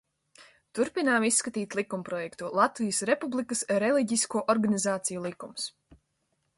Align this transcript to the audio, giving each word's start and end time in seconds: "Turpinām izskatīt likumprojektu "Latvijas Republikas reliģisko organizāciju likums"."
"Turpinām 0.77 1.25
izskatīt 1.27 1.77
likumprojektu 1.81 2.49
"Latvijas 2.61 3.05
Republikas 3.11 3.63
reliģisko 3.85 4.45
organizāciju 4.57 5.27
likums"." 5.31 5.73